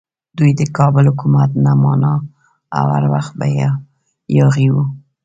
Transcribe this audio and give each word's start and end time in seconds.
دوی 0.37 0.51
د 0.59 0.61
کابل 0.77 1.03
حکومت 1.11 1.49
نه 1.65 1.73
مانه 1.81 2.13
او 2.77 2.85
هر 2.95 3.05
وخت 3.13 3.33
به 3.39 3.47
یاغي 4.37 4.67
وو. 4.73 4.83